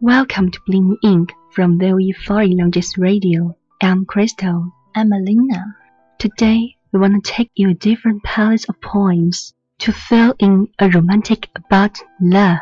[0.00, 3.56] Welcome to Bling Ink from VOE Foreign Languages Radio.
[3.80, 4.72] I'm Crystal.
[4.94, 5.76] I'm Alina.
[6.18, 10.88] Today, we want to take you a different palette of poems to fill in a
[10.88, 12.58] romantic about love.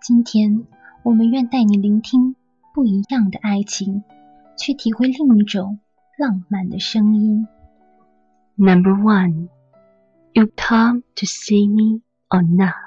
[0.00, 0.66] 今天
[1.02, 2.36] 我们愿带你聆听
[2.74, 4.02] 不一样的爱情，
[4.58, 5.78] 去体会另一种
[6.18, 7.46] 浪漫的声音。
[8.56, 9.48] Number one,
[10.36, 12.82] You come to see me or not?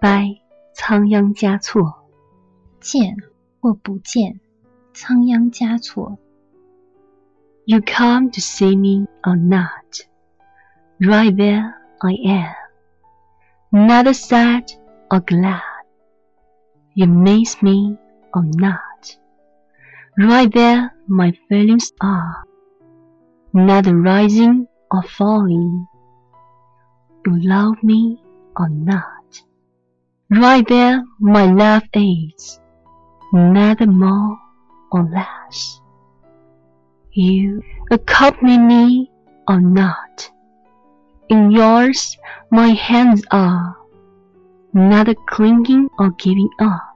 [0.00, 0.40] by
[0.72, 2.04] 仓央嘉措。
[2.80, 3.16] 见
[3.60, 4.40] 或不见，
[4.94, 6.18] 仓央嘉措。
[7.66, 10.06] You come to see me or not?
[11.00, 12.54] Right there I am,
[13.70, 14.70] neither sad
[15.10, 15.60] or glad.
[16.94, 17.98] You miss me
[18.32, 19.18] or not?
[20.16, 22.46] Right there my feelings are,
[23.52, 25.86] neither rising or falling.
[27.26, 28.22] You love me
[28.56, 29.11] or not?
[30.31, 32.59] Right there my love is,
[33.33, 34.39] neither more
[34.91, 35.81] or less.
[37.11, 37.61] You
[37.91, 39.11] accompany me
[39.47, 40.31] or not.
[41.27, 42.17] In yours
[42.51, 43.75] my hands are,
[44.73, 46.95] neither clinging or giving up.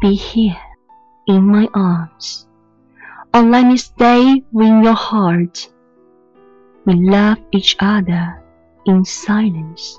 [0.00, 0.56] Be here
[1.26, 2.46] in my arms,
[3.34, 5.68] or let me stay with your heart.
[6.86, 8.40] We love each other
[8.86, 9.98] in silence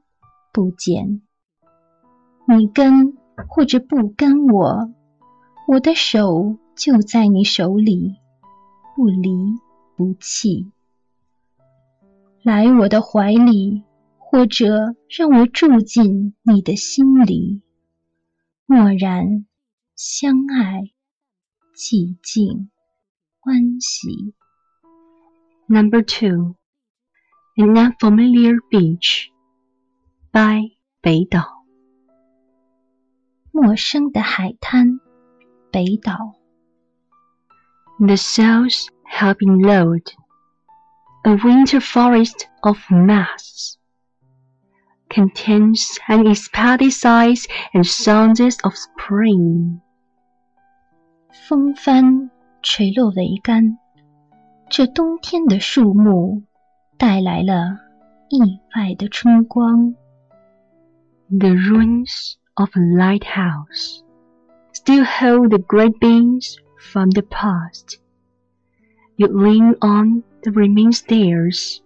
[0.51, 1.21] 不减。
[2.47, 3.17] 你跟
[3.47, 4.91] 或者不跟我，
[5.67, 8.15] 我的手就在你手里，
[8.95, 9.29] 不离
[9.95, 10.71] 不弃。
[12.43, 13.83] 来我的怀里，
[14.17, 17.61] 或者让我住进你的心里，
[18.65, 19.45] 默然
[19.95, 20.91] 相爱，
[21.75, 22.69] 寂静
[23.39, 24.33] 欢喜。
[25.67, 26.55] Number two,
[27.55, 29.30] An Unfamiliar Beach
[30.32, 31.44] by 北岛。
[33.52, 35.00] 陌生的海滩，
[35.70, 36.34] 北岛。
[37.98, 40.12] The sails have been lowered,
[41.22, 43.78] a winter forest of masts
[45.08, 49.80] contains unexpected sights and sounds of spring.
[51.48, 52.30] 风帆
[52.60, 53.78] 垂落桅杆，
[54.68, 56.42] 这冬天的树木
[56.98, 57.78] 带来了
[58.28, 59.94] 意外的春光。
[61.30, 64.02] The ruins of a lighthouse
[64.72, 67.98] still hold the great beams from the past.
[69.16, 71.82] You lean on the remaining stairs,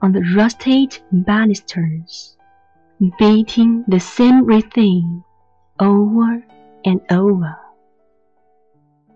[0.00, 2.36] on the rusted banisters,
[3.18, 5.24] beating the same rhythm
[5.78, 6.42] over
[6.84, 7.56] and over.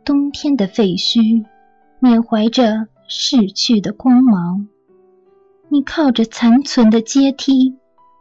[0.05, 1.45] 冬天的废墟，
[2.01, 4.69] 缅怀着逝去的光芒。
[5.69, 7.77] 你靠着残存的阶梯，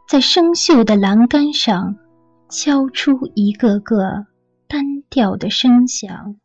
[0.09, 1.95] 在生锈的栏杆上
[2.49, 4.25] 敲出一个个
[4.67, 6.35] 单调的声响。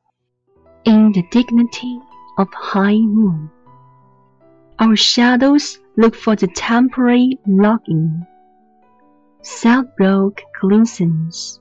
[0.85, 2.01] In the dignity
[2.37, 3.49] of high moon,
[4.79, 8.27] our shadows look for the temporary longing.
[9.43, 11.59] Southbrook glistens,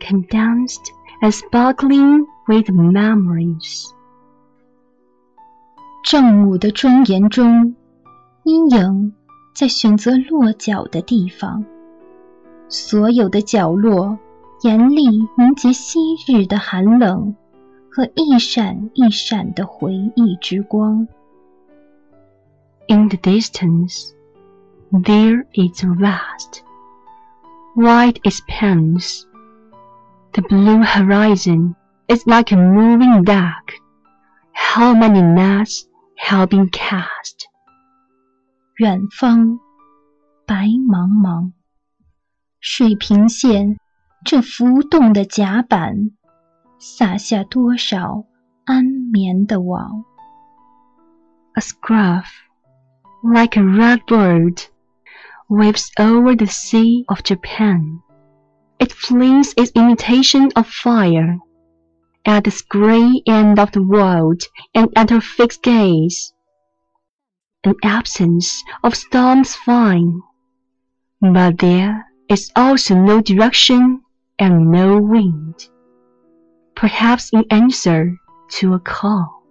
[0.00, 0.90] condensed
[1.20, 3.90] and sparkling with memories.
[6.04, 7.76] 正午的庄严中，
[8.44, 9.14] 阴影
[9.56, 11.64] 在选择落脚的地方。
[12.68, 14.18] 所有的角落，
[14.62, 17.36] 严厉凝结昔日的寒冷
[17.90, 21.06] 和一闪一闪的回忆之光。
[22.88, 24.12] In the distance,
[24.90, 26.62] there is a vast,
[27.76, 29.24] wide expanse.
[30.32, 31.74] The blue horizon
[32.08, 33.74] is like a moving duck.
[34.52, 35.82] How many nets
[36.16, 37.48] have been cast?
[38.78, 39.58] 远方，
[40.46, 41.52] 白茫茫，
[42.60, 43.78] 水平线
[44.24, 46.10] 这浮动的甲板，
[46.78, 48.24] 撒下多少
[48.64, 50.04] 安眠的网。
[51.54, 52.24] A scruff,
[53.22, 54.64] like a red bird,
[55.48, 58.00] waves over the sea of Japan.
[58.78, 61.38] It flings its imitation of fire
[62.24, 64.42] at this grey end of the world
[64.72, 66.32] and at her fixed gaze.
[67.64, 70.20] An absence of storms fine,
[71.20, 74.00] but there is also no direction
[74.36, 75.54] and no wind.
[76.74, 78.18] Perhaps in answer
[78.58, 79.44] to a call,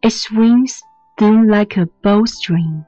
[0.00, 0.80] it swings
[1.18, 2.84] through like a bowstring.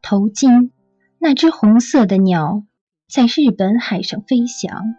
[0.00, 0.70] 头巾，
[1.18, 2.62] 那只红色的鸟，
[3.06, 4.94] 在日本海上飞翔。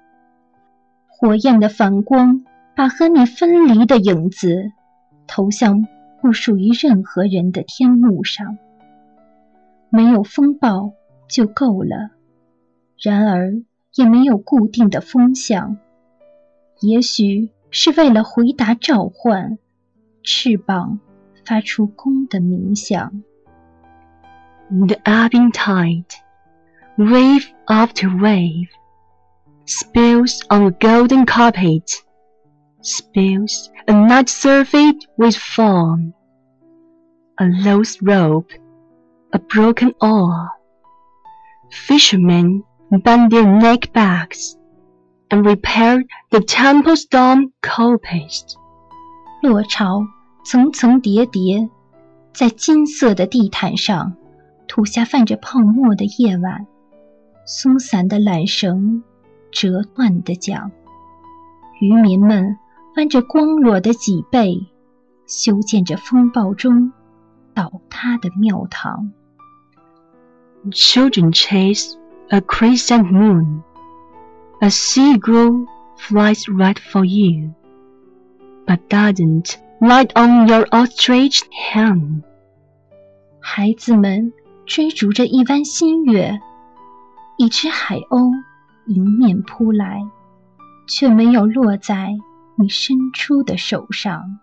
[1.07, 2.45] 火焰的反光
[2.75, 4.71] 把和你分离的影子
[5.25, 5.87] 投向
[6.22, 8.56] 不属于任何人的天幕上。
[9.90, 10.94] 没有风暴
[11.28, 12.12] 就够了，
[12.96, 13.60] 然而
[13.94, 15.76] 也没有固定的风向。
[16.80, 19.58] 也许是为了回答召唤，
[20.22, 21.00] 翅膀
[21.44, 23.22] 发出弓的鸣响。
[24.70, 26.06] The ebbing tide,
[26.96, 28.68] wave after wave,
[29.66, 32.00] spills on a golden carpet,
[32.81, 36.13] spills a night surfeit with foam,
[37.37, 38.51] a loose rope,
[39.31, 40.49] a broken oar.
[41.69, 42.63] Fishermen
[43.03, 44.55] bend their neck backs
[45.29, 48.55] and repair the temple storm copest.
[49.43, 50.01] 落潮
[50.45, 51.69] 层层叠叠，
[52.33, 54.15] 在金色的地毯上
[54.67, 56.65] 吐下泛着泡沫的夜晚。
[57.45, 59.03] 松散的缆绳，
[59.51, 60.71] 折断的桨，
[61.79, 62.57] 渔民们
[62.96, 64.66] 弯着光裸的脊背，
[65.26, 66.92] 修建着风暴中
[67.54, 69.12] 倒塌的庙堂。
[70.70, 71.94] Children chase
[72.28, 73.62] a crescent moon.
[74.60, 75.66] A seagull
[75.98, 77.52] flies right for you,
[78.64, 82.22] but doesn't light on your outstretched hand.
[83.40, 84.32] 孩子们
[84.64, 86.38] 追逐着一弯新月，
[87.38, 88.30] 一只海鸥
[88.86, 90.00] 迎面扑来，
[90.86, 92.14] 却没有落在
[92.61, 94.39] 你伸出的手上。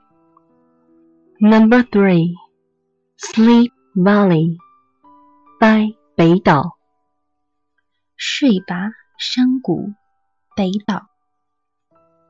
[1.40, 2.34] Number three,
[3.18, 4.56] Sleep Valley
[5.61, 6.78] by 北岛。
[8.16, 9.94] 睡吧，山谷，
[10.56, 11.08] 北岛。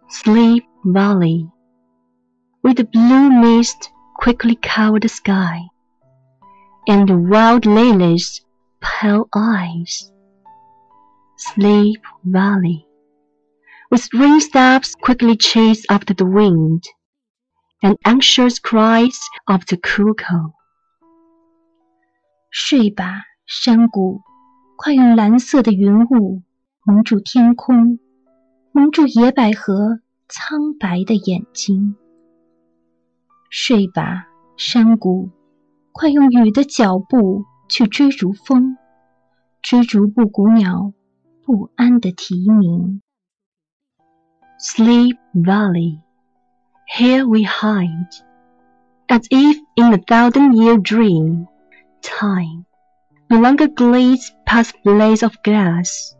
[0.08, 1.50] Sleep Valley,
[2.62, 5.68] with the blue mist quickly cover the sky,
[6.86, 8.40] and the wild lilies'
[8.80, 10.10] pale eyes.
[11.36, 12.86] Sleep Valley,
[13.89, 16.83] With rain steps quickly chase after the wind,
[17.81, 20.51] and anxious cries of the cuckoo.
[22.51, 24.21] 睡吧，山谷，
[24.75, 26.41] 快用蓝色的云雾
[26.83, 27.99] 蒙住天空，
[28.71, 31.95] 蒙住野百合苍白的眼睛。
[33.49, 34.27] 睡吧，
[34.57, 35.29] 山谷，
[35.91, 38.77] 快用雨的脚步去追逐风，
[39.61, 40.93] 追逐布谷鸟
[41.43, 43.01] 不安的啼鸣。
[44.58, 46.00] Sleep Valley,
[46.86, 48.14] here we hide,
[49.08, 51.46] as if in a thousand year dream.
[52.02, 52.66] Time
[53.30, 56.14] no longer glides past blades of grass,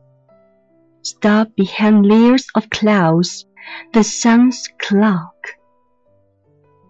[1.02, 3.46] stop behind layers of clouds,
[3.92, 5.34] the sun's clock.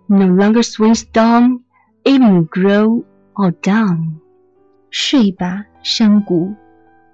[0.08, 1.64] No longer swings dawn,
[2.04, 3.04] even grow
[3.36, 4.20] or down.
[4.90, 6.54] 睡吧，山谷，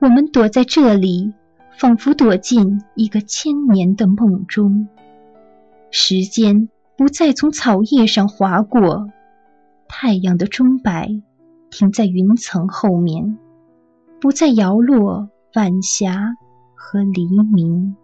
[0.00, 1.32] 我们躲在这里，
[1.77, 4.87] 仿佛躲进一个千年的梦中。
[5.91, 9.09] 时间不再从草叶上划过，
[9.87, 11.21] 太阳的钟摆
[11.69, 13.37] 停在云层后面，
[14.19, 16.35] 不再摇落晚霞
[16.73, 17.95] 和黎明。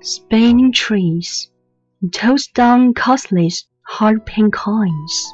[0.00, 1.46] Spinning trees
[2.12, 3.50] toss down costly
[3.82, 5.26] hard-pink coins,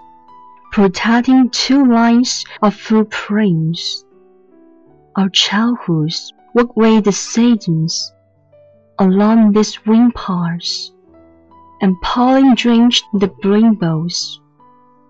[0.73, 4.02] protecting two lines of footprints.
[5.14, 8.12] Our childhoods Walkway the seasons
[8.99, 10.90] along this wind path,
[11.80, 14.38] and pollen drenched the brimbles.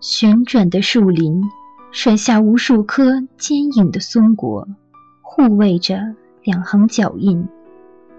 [0.00, 1.42] 旋转的树林
[1.90, 4.66] 甩下无数颗坚硬的松果，
[5.20, 7.48] 护卫着两行脚印。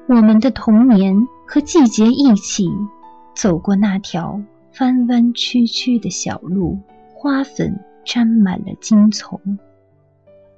[0.08, 1.15] 我们的童年
[1.48, 2.70] 和季节一起
[3.34, 4.42] 走过那条
[4.80, 6.77] 弯弯曲曲的小路，
[7.13, 9.39] 花粉沾满了荆丛。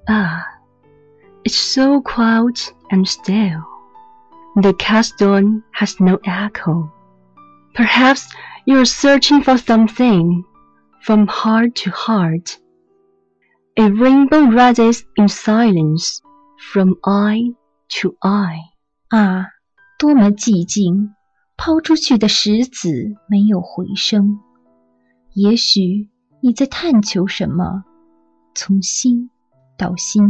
[0.07, 0.41] Ah,
[1.44, 3.62] it's so quiet and still.
[4.56, 6.90] The castone has no echo.
[7.74, 8.28] Perhaps
[8.66, 10.44] you're searching for something
[11.02, 12.58] from heart to heart.
[13.76, 16.20] A rainbow rises in silence
[16.72, 17.54] from eye
[18.00, 18.58] to eye.
[19.10, 19.46] 啊，
[19.98, 21.14] 多么寂静！
[21.56, 24.40] 抛出去的石子没有回声。
[25.34, 26.08] 也许
[26.42, 27.84] 你在探求什么，
[28.54, 29.30] 从心
[29.78, 30.22] 到心，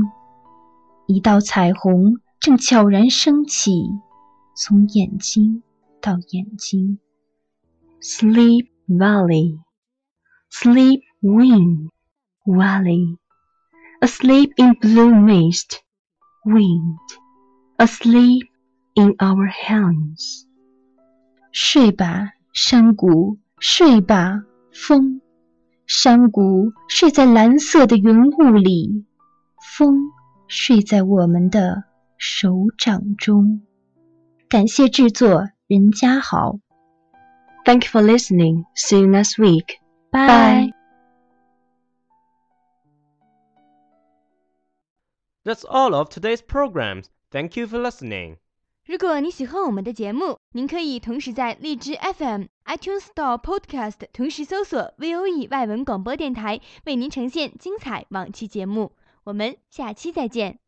[1.08, 3.90] 一道彩虹正悄然升起，
[4.56, 5.62] 从眼睛
[6.02, 7.00] 到眼睛。
[8.02, 9.60] Sleep Valley,
[10.52, 11.90] sleep wind
[12.46, 13.18] valley,
[14.00, 15.80] asleep in blue mist,
[16.44, 16.98] wind,
[17.78, 18.48] asleep
[18.96, 20.46] in our hands.
[21.52, 25.22] 睡吧，山谷，睡吧，风。
[25.88, 29.06] 山谷睡在蓝色的云雾里，
[29.76, 30.12] 风
[30.48, 31.84] 睡在我们的
[32.18, 33.62] 手掌中。
[34.48, 36.60] 感谢制作任家豪。
[37.66, 38.66] Thank you for listening.
[38.76, 39.80] See you next week.
[40.12, 40.72] Bye.
[45.44, 47.06] That's all of today's programs.
[47.32, 48.38] Thank you for listening.
[48.86, 58.92] 如果你喜欢我们的节目，您可以同时在荔枝 FM、iTunes Store Podcast 同时搜索 VOE 外文广播电台，为您呈现精彩往期节目。
[59.26, 60.60] 我们下期再见。